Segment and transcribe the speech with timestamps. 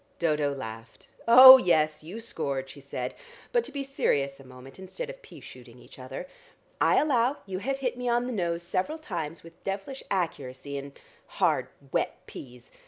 [0.17, 1.05] Dodo laughed.
[1.27, 3.13] "Oh yes, you scored," she said.
[3.51, 6.25] "But to be serious a moment instead of pea shooting each other.
[6.81, 10.97] I allow you have hit me on the nose several times with devilish accuracy and
[11.27, 12.71] hard, wet peas.